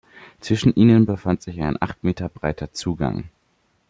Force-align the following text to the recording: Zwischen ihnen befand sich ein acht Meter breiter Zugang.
Zwischen 0.39 0.73
ihnen 0.73 1.05
befand 1.05 1.43
sich 1.43 1.61
ein 1.61 1.79
acht 1.79 2.03
Meter 2.03 2.27
breiter 2.27 2.71
Zugang. 2.73 3.25